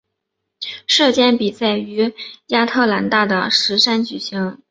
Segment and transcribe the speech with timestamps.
[0.87, 2.11] 射箭比赛于
[2.47, 4.57] 亚特兰大的石山举行。